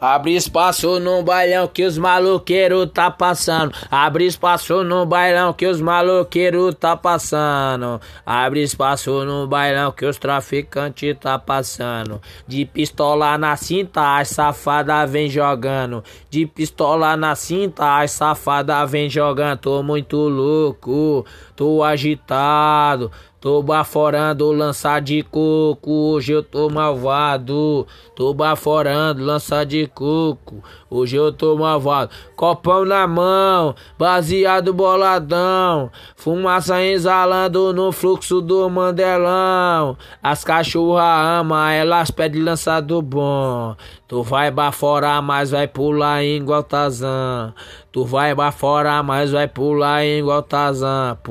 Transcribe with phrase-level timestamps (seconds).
[0.00, 3.74] Abre espaço no bailão que os maloqueiros tá passando.
[3.90, 8.00] Abre espaço no bailão que os maloqueiros tá passando.
[8.24, 12.22] Abre espaço no bailão que os traficantes tá passando.
[12.46, 16.04] De pistola na cinta, as safada vem jogando.
[16.30, 19.58] De pistola na cinta, as safada vem jogando.
[19.58, 21.26] Tô muito louco,
[21.56, 23.10] tô agitado.
[23.40, 27.86] Tô baforando lança de coco, hoje eu tô malvado.
[28.16, 30.60] Tô baforando lança de coco,
[30.90, 32.10] hoje eu tô malvado.
[32.34, 35.88] Copão na mão, baseado boladão.
[36.16, 39.96] Fumaça exalando no fluxo do mandelão.
[40.20, 43.76] As cachorras ama, elas pedem lançado bom.
[44.08, 47.54] Tu vai baforar, mas vai pular igual Tazan.
[47.92, 51.18] Tu vai baforar, mas vai pular igual Tazan.